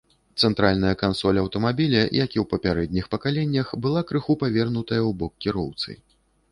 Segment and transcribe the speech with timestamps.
[0.45, 5.89] Цэнтральная кансоль аўтамабіля, як і ў папярэдніх пакаленнях, была крыху павернутая ў бок кіроўцы.